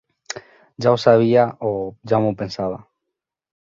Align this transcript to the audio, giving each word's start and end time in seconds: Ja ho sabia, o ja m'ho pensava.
Ja 0.85 0.93
ho 0.95 0.99
sabia, 1.03 1.45
o 1.71 1.77
ja 2.13 2.25
m'ho 2.25 2.35
pensava. 2.45 2.85